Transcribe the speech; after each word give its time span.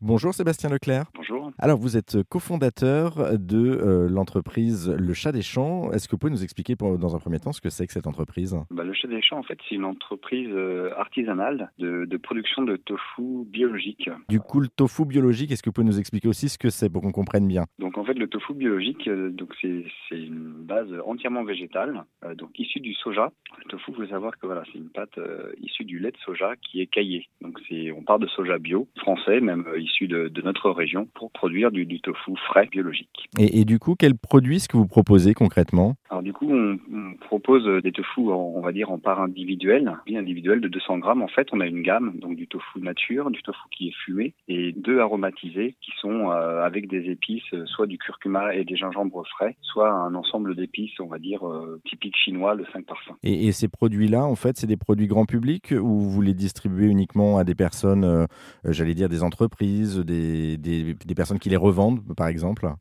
Bonjour 0.00 0.32
Sébastien 0.32 0.70
Leclerc. 0.70 1.06
Bonjour. 1.16 1.37
Alors 1.58 1.78
vous 1.78 1.96
êtes 1.96 2.22
cofondateur 2.28 3.38
de 3.38 3.58
euh, 3.58 4.08
l'entreprise 4.08 4.88
Le 4.90 5.14
Chat 5.14 5.32
des 5.32 5.42
Champs. 5.42 5.90
Est-ce 5.92 6.06
que 6.08 6.12
vous 6.12 6.18
pouvez 6.18 6.32
nous 6.32 6.42
expliquer 6.44 6.76
pour- 6.76 6.98
dans 6.98 7.14
un 7.14 7.18
premier 7.18 7.38
temps 7.38 7.52
ce 7.52 7.60
que 7.60 7.70
c'est 7.70 7.86
que 7.86 7.92
cette 7.92 8.06
entreprise? 8.06 8.56
Bah, 8.70 8.84
le 8.84 8.92
Chat 8.92 9.08
des 9.08 9.22
Champs, 9.22 9.38
en 9.38 9.42
fait, 9.42 9.58
c'est 9.68 9.74
une 9.74 9.84
entreprise 9.84 10.48
euh, 10.52 10.90
artisanale 10.96 11.70
de, 11.78 12.04
de 12.04 12.16
production 12.16 12.62
de 12.62 12.76
tofu 12.76 13.44
biologique. 13.46 14.10
Du 14.28 14.40
coup, 14.40 14.60
le 14.60 14.68
tofu 14.68 15.04
biologique, 15.04 15.50
est-ce 15.52 15.62
que 15.62 15.70
vous 15.70 15.74
pouvez 15.74 15.86
nous 15.86 15.98
expliquer 15.98 16.28
aussi 16.28 16.48
ce 16.48 16.58
que 16.58 16.70
c'est 16.70 16.88
pour 16.90 17.02
qu'on 17.02 17.12
comprenne 17.12 17.46
bien? 17.46 17.64
Donc, 17.78 17.98
en 17.98 18.04
fait, 18.04 18.14
le 18.14 18.26
tofu 18.28 18.54
biologique, 18.54 19.06
euh, 19.08 19.30
donc 19.30 19.54
c'est 19.60 19.84
c'est 20.08 20.20
une 20.20 20.52
base 20.52 20.88
entièrement 21.06 21.44
végétale, 21.44 22.04
euh, 22.24 22.34
donc 22.34 22.58
issue 22.58 22.80
du 22.80 22.94
soja. 22.94 23.30
Le 23.64 23.70
tofu, 23.70 23.90
il 23.90 23.94
faut 23.94 24.06
savoir 24.06 24.38
que 24.38 24.46
voilà, 24.46 24.62
c'est 24.72 24.78
une 24.78 24.90
pâte 24.90 25.18
euh, 25.18 25.52
issue 25.60 25.84
du 25.84 25.98
lait 25.98 26.10
de 26.12 26.18
soja 26.24 26.54
qui 26.56 26.80
est 26.80 26.86
caillé. 26.86 27.26
Donc, 27.40 27.58
c'est 27.68 27.92
on 27.92 28.02
part 28.02 28.18
de 28.18 28.26
soja 28.28 28.58
bio, 28.58 28.88
français, 28.98 29.40
même 29.40 29.64
euh, 29.68 29.80
issu 29.80 30.08
de, 30.08 30.28
de 30.28 30.42
notre 30.42 30.70
région, 30.70 31.06
pour 31.14 31.30
produire 31.38 31.70
du, 31.70 31.86
du 31.86 32.00
tofu 32.00 32.32
frais 32.48 32.66
biologique. 32.70 33.28
et, 33.38 33.60
et 33.60 33.64
du 33.64 33.78
coup, 33.78 33.94
quels 33.96 34.16
produits 34.16 34.56
est-ce 34.56 34.68
que 34.68 34.76
vous 34.76 34.86
proposez 34.88 35.34
concrètement? 35.34 35.94
Alors 36.10 36.22
du 36.22 36.32
coup, 36.32 36.48
on, 36.50 36.78
on 36.92 37.14
propose 37.30 37.64
des 37.82 37.92
tofu, 37.92 38.22
en- 38.30 38.52
on 38.56 38.60
va 38.60 38.72
dire 38.72 38.90
en 38.90 38.98
part 38.98 39.20
individuelle, 39.20 39.92
individuelle 40.14 40.60
de 40.60 40.68
200 40.68 40.98
grammes. 40.98 41.22
En 41.22 41.28
fait, 41.28 41.48
on 41.52 41.60
a 41.60 41.66
une 41.66 41.82
gamme, 41.82 42.18
donc 42.18 42.34
du 42.36 42.46
tofu 42.48 42.80
nature, 42.80 43.30
du 43.30 43.42
tofu 43.42 43.60
qui 43.76 43.88
est 43.88 43.94
fumé, 44.04 44.34
et 44.48 44.72
deux 44.72 44.98
aromatisés 45.00 45.76
qui 45.80 45.92
sont 46.00 46.30
euh, 46.30 46.64
avec 46.64 46.88
des 46.88 47.02
épices, 47.10 47.42
euh, 47.54 47.64
soit 47.66 47.86
du 47.86 47.98
curcuma 47.98 48.54
et 48.54 48.64
des 48.64 48.76
gingembres 48.76 49.22
frais, 49.36 49.56
soit 49.62 49.90
un 49.90 50.14
ensemble 50.14 50.56
d'épices, 50.56 50.98
on 51.00 51.06
va 51.06 51.18
dire 51.18 51.46
euh, 51.46 51.80
typique 51.88 52.16
chinois, 52.16 52.54
le 52.54 52.64
5 52.72 52.84
parfums. 52.86 53.14
et, 53.22 53.46
et 53.46 53.52
ces 53.52 53.68
produits-là, 53.68 54.24
en 54.24 54.34
fait, 54.34 54.56
c'est 54.56 54.66
des 54.66 54.76
produits 54.76 55.06
grand 55.06 55.26
public 55.26 55.72
ou 55.72 56.00
vous 56.00 56.22
les 56.22 56.34
distribuez 56.34 56.86
uniquement 56.88 57.38
à 57.38 57.44
des 57.44 57.54
personnes, 57.54 58.04
euh, 58.04 58.26
j'allais 58.64 58.94
dire 58.94 59.08
des 59.08 59.22
entreprises, 59.22 59.98
des, 59.98 60.56
des, 60.56 60.94
des 60.94 61.14
personnes 61.14 61.27
qui 61.36 61.50
les 61.50 61.56
revendent, 61.56 62.00
par 62.16 62.28
exemple 62.28 62.72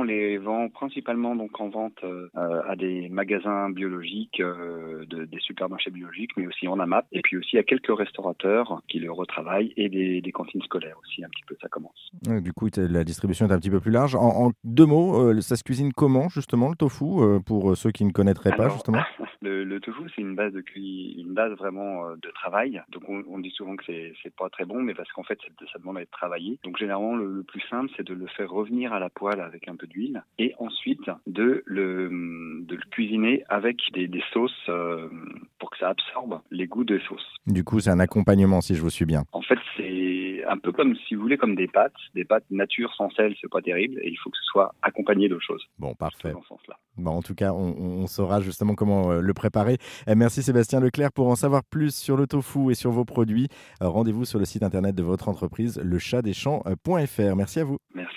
on 0.00 0.04
les 0.04 0.38
vend 0.38 0.68
principalement 0.68 1.36
donc 1.36 1.60
en 1.60 1.68
vente 1.68 2.02
euh, 2.04 2.28
à 2.34 2.76
des 2.76 3.08
magasins 3.08 3.70
biologiques, 3.70 4.40
euh, 4.40 5.04
de- 5.06 5.24
des 5.24 5.38
supermarchés 5.40 5.90
biologiques, 5.90 6.30
mais 6.36 6.46
aussi 6.46 6.68
en 6.68 6.78
AMAP, 6.78 7.06
et 7.12 7.20
puis 7.22 7.36
aussi 7.36 7.58
à 7.58 7.62
quelques 7.62 7.96
restaurateurs 7.96 8.82
qui 8.88 8.98
le 8.98 9.10
retravaillent 9.12 9.72
et 9.76 9.88
des, 9.88 10.20
des 10.20 10.32
cantines 10.32 10.62
scolaires 10.62 10.96
aussi 11.02 11.24
un 11.24 11.28
petit 11.28 11.44
peu. 11.46 11.56
Ça 11.60 11.68
commence. 11.68 12.10
Du 12.42 12.52
coup, 12.52 12.68
la 12.76 13.04
distribution 13.04 13.46
est 13.46 13.52
un 13.52 13.58
petit 13.58 13.70
peu 13.70 13.80
plus 13.80 13.90
large. 13.92 14.14
En, 14.14 14.46
en 14.46 14.52
deux 14.64 14.86
mots, 14.86 15.20
euh, 15.30 15.40
ça 15.40 15.56
se 15.56 15.62
cuisine 15.64 15.92
comment, 15.92 16.28
justement, 16.28 16.68
le 16.70 16.76
tofu, 16.76 17.04
pour 17.46 17.76
ceux 17.76 17.90
qui 17.90 18.04
ne 18.04 18.12
connaîtraient 18.12 18.56
pas, 18.56 18.68
justement? 18.70 19.02
Le, 19.42 19.64
le 19.64 19.80
tofu, 19.80 20.02
c'est 20.14 20.20
une 20.20 20.34
base 20.34 20.52
de 20.52 20.62
une 20.76 21.32
base 21.32 21.52
vraiment 21.54 22.10
de 22.10 22.30
travail. 22.34 22.82
Donc 22.92 23.08
on, 23.08 23.24
on 23.26 23.38
dit 23.38 23.48
souvent 23.50 23.74
que 23.74 23.84
c'est 23.86 24.12
c'est 24.22 24.34
pas 24.36 24.50
très 24.50 24.66
bon, 24.66 24.82
mais 24.82 24.92
parce 24.92 25.10
qu'en 25.12 25.22
fait 25.22 25.38
ça, 25.58 25.64
ça 25.72 25.78
demande 25.78 25.96
à 25.96 26.02
être 26.02 26.10
travaillé. 26.10 26.58
Donc 26.62 26.76
généralement 26.76 27.16
le, 27.16 27.32
le 27.32 27.42
plus 27.42 27.62
simple, 27.70 27.90
c'est 27.96 28.06
de 28.06 28.12
le 28.12 28.26
faire 28.26 28.50
revenir 28.50 28.92
à 28.92 28.98
la 29.00 29.08
poêle 29.08 29.40
avec 29.40 29.66
un 29.66 29.76
peu 29.76 29.86
d'huile, 29.90 30.22
et 30.38 30.54
ensuite 30.58 31.10
de 31.26 31.62
le 31.66 32.08
de 32.70 32.74
le 32.74 32.82
cuisiner 32.90 33.44
avec 33.48 33.76
des, 33.94 34.06
des 34.08 34.22
sauces 34.32 34.52
euh, 34.68 35.08
pour 35.58 35.70
que 35.70 35.78
ça 35.78 35.88
absorbe 35.90 36.40
les 36.50 36.66
goûts 36.66 36.84
des 36.84 37.00
sauces. 37.08 37.26
Du 37.46 37.64
coup, 37.64 37.80
c'est 37.80 37.90
un 37.90 38.00
accompagnement, 38.00 38.60
si 38.60 38.74
je 38.74 38.82
vous 38.82 38.90
suis 38.90 39.04
bien. 39.04 39.24
En 39.32 39.42
fait, 39.42 39.58
c'est 39.76 40.44
un 40.48 40.58
peu 40.58 40.72
comme 40.72 40.94
si 41.06 41.14
vous 41.14 41.22
voulez 41.22 41.36
comme 41.36 41.54
des 41.54 41.68
pâtes, 41.68 41.92
des 42.14 42.24
pâtes 42.24 42.44
nature 42.50 42.92
sans 42.96 43.10
sel, 43.10 43.34
c'est 43.40 43.50
pas 43.50 43.60
terrible, 43.60 43.98
et 44.02 44.08
il 44.08 44.16
faut 44.16 44.30
que 44.30 44.36
ce 44.38 44.44
soit 44.44 44.74
accompagné 44.82 45.28
d'autre 45.28 45.44
chose. 45.44 45.62
Bon, 45.78 45.94
parfait. 45.94 46.32
Dans 46.32 46.42
ce 46.42 46.48
sens-là. 46.48 46.76
Bon, 46.96 47.12
en 47.12 47.22
tout 47.22 47.34
cas, 47.34 47.52
on, 47.52 47.74
on 47.78 48.06
saura 48.06 48.40
justement 48.40 48.74
comment 48.74 49.10
euh, 49.12 49.20
le 49.20 49.34
préparer. 49.34 49.78
Euh, 50.08 50.14
merci 50.16 50.42
Sébastien 50.42 50.80
Leclerc. 50.80 51.12
Pour 51.12 51.28
en 51.28 51.36
savoir 51.36 51.62
plus 51.64 51.94
sur 51.94 52.16
le 52.16 52.26
tofu 52.26 52.70
et 52.70 52.74
sur 52.74 52.90
vos 52.90 53.04
produits, 53.04 53.48
euh, 53.82 53.88
rendez-vous 53.88 54.24
sur 54.24 54.38
le 54.38 54.44
site 54.44 54.62
internet 54.62 54.94
de 54.94 55.02
votre 55.02 55.28
entreprise, 55.28 55.80
lechatdeschamps.fr. 55.82 57.36
Merci 57.36 57.60
à 57.60 57.64
vous. 57.64 57.78
Merci. 57.94 58.09